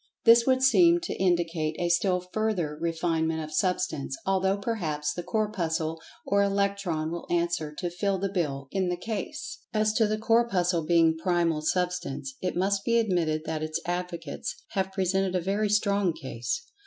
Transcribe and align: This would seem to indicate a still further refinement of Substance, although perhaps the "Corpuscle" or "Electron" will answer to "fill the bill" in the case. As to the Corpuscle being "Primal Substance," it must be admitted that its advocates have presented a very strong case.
This 0.23 0.47
would 0.47 0.63
seem 0.63 0.99
to 1.01 1.13
indicate 1.21 1.75
a 1.77 1.89
still 1.89 2.21
further 2.33 2.75
refinement 2.81 3.43
of 3.43 3.53
Substance, 3.53 4.17
although 4.25 4.57
perhaps 4.57 5.13
the 5.13 5.21
"Corpuscle" 5.21 6.01
or 6.25 6.41
"Electron" 6.41 7.11
will 7.11 7.27
answer 7.29 7.71
to 7.77 7.91
"fill 7.91 8.17
the 8.17 8.27
bill" 8.33 8.67
in 8.71 8.89
the 8.89 8.97
case. 8.97 9.59
As 9.75 9.93
to 9.93 10.07
the 10.07 10.17
Corpuscle 10.17 10.85
being 10.87 11.15
"Primal 11.19 11.61
Substance," 11.61 12.33
it 12.41 12.55
must 12.57 12.83
be 12.83 12.97
admitted 12.97 13.43
that 13.45 13.61
its 13.61 13.79
advocates 13.85 14.63
have 14.69 14.91
presented 14.91 15.35
a 15.35 15.39
very 15.39 15.69
strong 15.69 16.13
case. 16.13 16.63